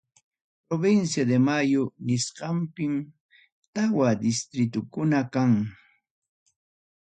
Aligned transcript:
Provincia 0.67 1.23
de 1.29 1.37
Manu 1.47 1.83
nisqanpim, 2.07 2.93
tawa 3.73 4.09
distritukunam 4.23 5.25
kan. 5.33 5.51